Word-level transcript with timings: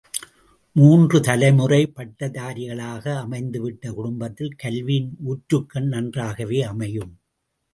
மூன்று 0.75 1.17
தலைமுறை 1.19 1.79
பட்டதாரிகளாக 1.95 3.05
அமைந்துவிட்ட 3.25 3.93
குடும்பத்தில் 3.93 4.55
கல்வியின் 4.55 5.11
ஊற்றுக்கண் 5.25 5.87
நன்றாகவே 5.87 6.61
அமையும். 6.63 7.13